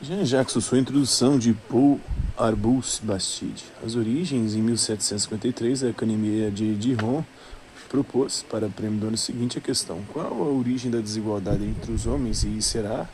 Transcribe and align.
Jean-Jacques 0.00 0.62
sua 0.62 0.78
introdução 0.78 1.36
de 1.36 1.52
Paul 1.52 2.00
Arbus 2.36 3.00
Bastide. 3.02 3.64
As 3.84 3.96
origens, 3.96 4.54
em 4.54 4.62
1753, 4.62 5.82
a 5.82 5.88
Academia 5.88 6.52
de 6.52 6.76
Dijon 6.76 7.24
propôs 7.88 8.44
para 8.48 8.66
o 8.66 8.70
prêmio 8.70 9.00
do 9.00 9.08
ano 9.08 9.16
seguinte 9.16 9.58
a 9.58 9.60
questão: 9.60 10.00
qual 10.12 10.32
a 10.32 10.46
origem 10.46 10.88
da 10.88 11.00
desigualdade 11.00 11.64
entre 11.64 11.90
os 11.90 12.06
homens 12.06 12.44
e 12.44 12.62
será 12.62 13.08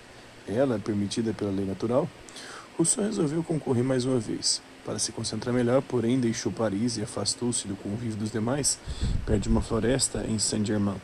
ela 0.47 0.79
permitida 0.79 1.33
pela 1.33 1.51
lei 1.51 1.65
natural? 1.65 2.07
Rousseau 2.77 3.07
resolveu 3.07 3.43
concorrer 3.43 3.83
mais 3.83 4.05
uma 4.05 4.21
vez. 4.21 4.61
Para 4.85 4.99
se 4.99 5.11
concentrar 5.11 5.55
melhor, 5.55 5.81
porém, 5.81 6.21
deixou 6.21 6.53
Paris 6.53 6.99
e 6.99 7.03
afastou-se 7.03 7.67
do 7.67 7.77
convívio 7.77 8.19
dos 8.19 8.31
demais, 8.31 8.79
perto 9.25 9.45
de 9.45 9.49
uma 9.49 9.63
floresta 9.63 10.27
em 10.29 10.39
Saint-Germain. 10.39 11.01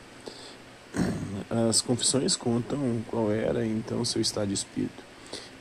As 1.48 1.80
confissões 1.80 2.36
contam 2.36 3.02
qual 3.08 3.32
era 3.32 3.64
então 3.64 4.04
seu 4.04 4.20
estado 4.20 4.48
de 4.48 4.54
espírito. 4.54 5.09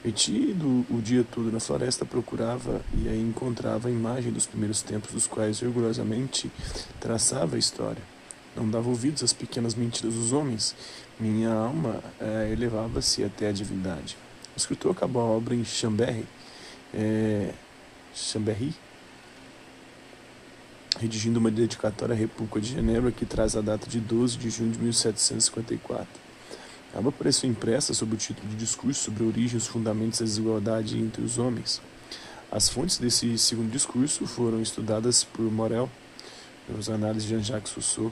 Metido 0.04 0.86
o 0.90 1.02
dia 1.02 1.26
todo 1.30 1.52
na 1.52 1.60
floresta, 1.60 2.06
procurava 2.06 2.82
e 2.98 3.10
aí 3.10 3.20
encontrava 3.20 3.90
a 3.90 3.92
imagem 3.92 4.32
dos 4.32 4.46
primeiros 4.46 4.82
tempos, 4.82 5.12
dos 5.12 5.28
quais 5.28 5.60
rigorosamente 5.60 6.50
traçava 7.02 7.58
a 7.58 7.60
história. 7.60 8.02
Não 8.56 8.70
dava 8.70 8.88
ouvidos 8.88 9.24
às 9.24 9.34
pequenas 9.34 9.76
mentiras 9.76 10.14
dos 10.14 10.32
homens. 10.32 10.74
Minha 11.20 11.52
alma 11.52 12.02
eh, 12.20 12.50
elevava-se 12.54 13.24
até 13.26 13.50
a 13.50 13.52
divindade. 13.52 14.18
O 14.56 14.58
escritor 14.58 14.92
acabou 14.92 15.22
a 15.22 15.26
obra 15.26 15.54
em 15.54 15.66
Chambéry, 15.66 16.26
eh, 16.94 17.54
Chambéry, 18.14 18.74
redigindo 20.98 21.40
uma 21.40 21.52
dedicatória 21.52 22.16
à 22.16 22.18
República 22.18 22.62
de 22.62 22.72
Genebra 22.72 23.12
que 23.12 23.26
traz 23.26 23.56
a 23.56 23.62
data 23.62 23.88
de 23.90 24.00
12 24.00 24.38
de 24.38 24.50
junho 24.50 24.72
de 24.72 24.80
1754. 24.80 26.29
A 26.94 27.00
obra 27.00 27.10
apareceu 27.10 27.50
impressa 27.50 27.94
sob 27.94 28.16
o 28.16 28.18
título 28.18 28.48
de 28.50 28.56
Discurso 28.56 29.04
sobre 29.04 29.24
a 29.24 29.28
origem 29.28 29.56
e 29.56 29.58
os 29.58 29.68
fundamentos 29.68 30.20
da 30.20 30.26
desigualdade 30.26 30.98
entre 30.98 31.22
os 31.22 31.38
homens. 31.38 31.82
As 32.52 32.68
fontes 32.68 32.98
desse 32.98 33.38
segundo 33.38 33.70
discurso 33.70 34.26
foram 34.26 34.60
estudadas 34.60 35.24
por 35.24 35.44
Morel, 35.52 35.90
as 36.78 36.90
análises 36.90 37.24
de 37.24 37.36
Jean-Jacques 37.36 37.72
Rousseau. 37.74 38.12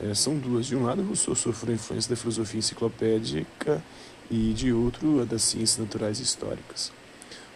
É, 0.00 0.12
são 0.12 0.36
duas. 0.36 0.66
De 0.66 0.74
um 0.74 0.84
lado, 0.84 1.02
Rousseau 1.02 1.36
sofreu 1.36 1.72
a 1.72 1.76
influência 1.76 2.10
da 2.10 2.16
filosofia 2.16 2.58
enciclopédica 2.58 3.82
e 4.28 4.52
de 4.54 4.72
outro, 4.72 5.20
a 5.20 5.24
das 5.24 5.42
ciências 5.42 5.78
naturais 5.78 6.18
e 6.18 6.22
históricas. 6.22 6.90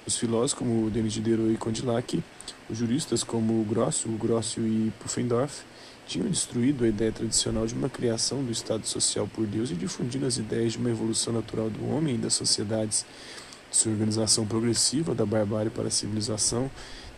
Os 0.07 0.17
filósofos 0.17 0.55
como 0.55 0.91
Denis 0.91 1.15
Diderot 1.15 1.53
e 1.53 1.57
Condillac, 1.57 2.23
os 2.69 2.79
juristas 2.79 3.25
como 3.25 3.65
Grosso, 3.65 4.09
Grossio 4.11 4.65
e 4.67 4.93
Pufendorf, 5.01 5.63
tinham 6.07 6.29
destruído 6.29 6.85
a 6.85 6.89
ideia 6.89 7.13
tradicional 7.13 7.67
de 7.67 7.75
uma 7.75 7.89
criação 7.89 8.43
do 8.45 8.53
Estado 8.53 8.87
social 8.87 9.29
por 9.33 9.47
Deus 9.47 9.71
e 9.71 9.75
difundido 9.75 10.27
as 10.27 10.37
ideias 10.37 10.73
de 10.73 10.79
uma 10.79 10.91
evolução 10.91 11.33
natural 11.33 11.71
do 11.71 11.89
homem 11.89 12.15
e 12.15 12.19
das 12.19 12.35
sociedades, 12.35 13.07
de 13.71 13.77
sua 13.77 13.93
organização 13.93 14.47
progressiva 14.47 15.15
da 15.15 15.25
barbárie 15.25 15.71
para 15.71 15.89
a 15.89 15.91
civilização. 15.91 16.71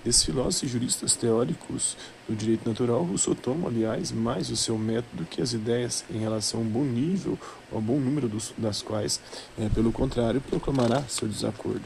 Desses 0.05 0.23
filósofos 0.23 0.63
e 0.63 0.73
juristas 0.73 1.17
teóricos 1.17 1.97
do 2.29 2.37
direito 2.37 2.69
natural, 2.69 3.03
Rousseau 3.03 3.35
toma, 3.35 3.69
aliás, 3.69 4.13
mais 4.13 4.51
o 4.51 4.57
seu 4.57 4.79
método 4.79 5.25
que 5.25 5.43
as 5.43 5.53
ideias 5.53 6.05
em 6.09 6.19
relação 6.19 6.61
a 6.61 6.63
um 6.63 6.67
bom 6.67 6.85
nível 6.85 7.37
ou 7.73 7.79
a 7.79 7.81
um 7.81 7.85
bom 7.85 7.99
número 7.99 8.29
dos, 8.29 8.55
das 8.57 8.83
quais, 8.83 9.21
é, 9.59 9.69
pelo 9.69 9.91
contrário, 9.91 10.41
proclamará 10.41 11.03
seu 11.09 11.27
desacordo. 11.27 11.83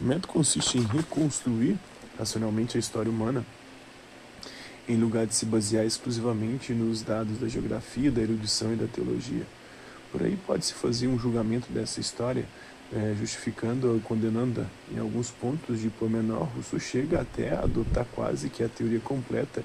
O 0.00 0.04
método 0.04 0.28
consiste 0.28 0.78
em 0.78 0.82
reconstruir 0.82 1.76
racionalmente 2.16 2.76
a 2.76 2.80
história 2.80 3.10
humana 3.10 3.44
em 4.88 4.96
lugar 4.96 5.26
de 5.26 5.34
se 5.34 5.44
basear 5.44 5.84
exclusivamente 5.84 6.72
nos 6.72 7.02
dados 7.02 7.38
da 7.38 7.46
geografia, 7.46 8.10
da 8.10 8.22
erudição 8.22 8.72
e 8.72 8.76
da 8.76 8.86
teologia. 8.86 9.46
Por 10.10 10.22
aí 10.22 10.38
pode-se 10.46 10.72
fazer 10.72 11.06
um 11.06 11.18
julgamento 11.18 11.70
dessa 11.70 12.00
história, 12.00 12.46
é, 12.90 13.14
justificando 13.18 13.92
ou 13.92 14.00
condenando-a. 14.00 14.64
Em 14.90 14.98
alguns 14.98 15.30
pontos 15.30 15.78
de 15.80 15.90
pormenor, 15.90 16.48
Rousseau 16.54 16.80
chega 16.80 17.20
até 17.20 17.54
a 17.54 17.60
adotar 17.60 18.06
quase 18.14 18.48
que 18.48 18.64
a 18.64 18.68
teoria 18.68 19.00
completa 19.00 19.62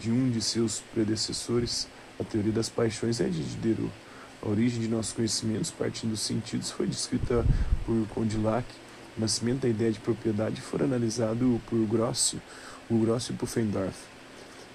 de 0.00 0.10
um 0.10 0.30
de 0.30 0.40
seus 0.40 0.82
predecessores, 0.94 1.86
a 2.18 2.24
teoria 2.24 2.52
das 2.52 2.70
paixões 2.70 3.20
é 3.20 3.28
de 3.28 3.44
Diderot. 3.44 3.92
A 4.40 4.48
origem 4.48 4.80
de 4.80 4.88
nossos 4.88 5.12
conhecimentos, 5.12 5.70
partindo 5.70 6.12
dos 6.12 6.20
sentidos, 6.20 6.70
foi 6.70 6.86
descrita 6.86 7.44
por 7.84 8.08
Condillac. 8.08 8.66
O 9.16 9.20
nascimento 9.20 9.60
da 9.60 9.68
ideia 9.68 9.92
de 9.92 10.00
propriedade 10.00 10.60
foi 10.62 10.82
analisado 10.82 11.60
por 11.68 11.78
Grossio, 11.86 12.40
o 12.88 12.96
Grossio 12.98 13.34
Pufendorf. 13.34 14.12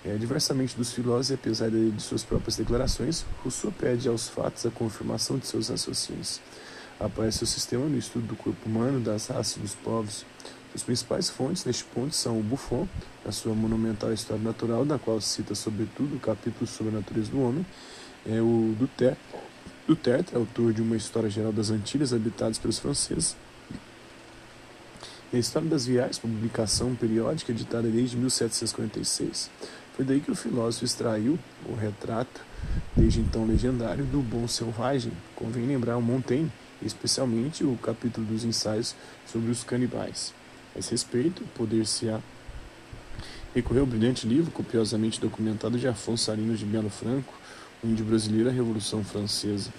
É, 0.05 0.15
diversamente 0.15 0.75
dos 0.77 0.93
filósofos, 0.93 1.31
apesar 1.31 1.69
de, 1.69 1.91
de 1.91 2.01
suas 2.01 2.23
próprias 2.23 2.55
declarações, 2.55 3.25
Rousseau 3.43 3.73
pede 3.73 4.07
aos 4.07 4.29
fatos 4.29 4.65
a 4.65 4.71
confirmação 4.71 5.37
de 5.37 5.47
seus 5.47 5.69
raciocínios. 5.69 6.39
Aparece 6.99 7.43
o 7.43 7.47
sistema 7.47 7.85
no 7.85 7.97
estudo 7.97 8.27
do 8.27 8.35
corpo 8.35 8.67
humano, 8.67 8.99
das 8.99 9.27
raças 9.27 9.57
e 9.57 9.59
dos 9.59 9.75
povos. 9.75 10.25
As 10.73 10.83
principais 10.83 11.29
fontes 11.29 11.65
neste 11.65 11.83
ponto 11.85 12.15
são 12.15 12.39
o 12.39 12.43
Buffon, 12.43 12.87
na 13.25 13.31
sua 13.31 13.53
monumental 13.53 14.13
História 14.13 14.43
Natural, 14.43 14.85
na 14.85 14.97
qual 14.97 15.19
cita 15.19 15.55
sobretudo 15.55 16.15
o 16.15 16.19
capítulo 16.19 16.67
sobre 16.67 16.93
a 16.93 16.99
natureza 16.99 17.31
do 17.31 17.41
homem, 17.41 17.65
é 18.25 18.41
o 18.41 18.75
Dutertre, 18.77 19.39
Dutertre 19.87 20.35
autor 20.35 20.73
de 20.73 20.81
uma 20.81 20.95
História 20.95 21.29
Geral 21.29 21.51
das 21.51 21.69
Antilhas 21.69 22.13
habitadas 22.13 22.57
pelos 22.57 22.77
franceses, 22.77 23.35
e 25.31 25.35
a 25.35 25.39
História 25.39 25.67
das 25.67 25.85
Viagens, 25.85 26.19
publicação 26.19 26.95
periódica 26.95 27.51
editada 27.51 27.89
desde 27.89 28.15
1756. 28.15 29.49
Foi 29.97 30.05
daí 30.05 30.19
que 30.19 30.29
o 30.29 30.35
filósofo 30.35 30.85
extraiu 30.85 31.39
o 31.65 31.73
retrato, 31.73 32.39
desde 32.95 33.19
então 33.19 33.47
legendário, 33.47 34.05
do 34.05 34.21
bom 34.21 34.47
selvagem. 34.47 35.11
Convém 35.35 35.65
lembrar 35.65 35.97
o 35.97 36.01
Montaigne, 36.03 36.51
especialmente 36.83 37.63
o 37.63 37.75
capítulo 37.81 38.27
dos 38.27 38.43
ensaios 38.43 38.95
sobre 39.25 39.49
os 39.49 39.63
canibais. 39.63 40.35
A 40.75 40.79
esse 40.79 40.91
respeito, 40.91 41.43
poder-se-á 41.55 42.19
recorrer 43.55 43.79
ao 43.79 43.87
brilhante 43.87 44.27
livro, 44.27 44.51
copiosamente 44.51 45.19
documentado 45.19 45.79
de 45.79 45.87
Afonso 45.87 46.29
Arinos 46.29 46.59
de 46.59 46.65
Belo 46.65 46.91
Franco, 46.91 47.33
índio 47.83 48.05
brasileiro, 48.05 48.49
a 48.49 48.53
Revolução 48.53 49.03
Francesa. 49.03 49.71